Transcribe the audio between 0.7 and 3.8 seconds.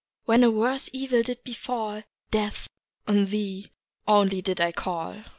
evil did befall, Death, on thee